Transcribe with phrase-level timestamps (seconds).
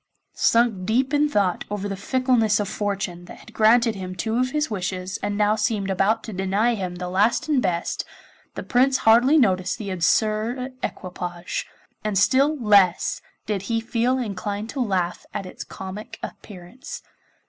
[0.33, 4.49] Sunk deep in thought over the fickleness of fortune that had granted him two of
[4.49, 8.03] his wishes and now seemed about to deny him the last and best,
[8.55, 11.67] the Prince hardly noticed the absurd equipage,
[12.03, 17.03] and still less did he feel inclined to laugh at its comic appearance.